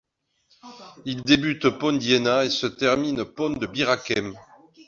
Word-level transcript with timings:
Il 1.05 1.21
débute 1.21 1.69
pont 1.69 1.91
d'Iéna 1.93 2.43
et 2.43 2.49
se 2.49 2.65
termine 2.65 3.23
pont 3.23 3.51
de 3.51 3.67
Bir-Hakeim. 3.67 4.33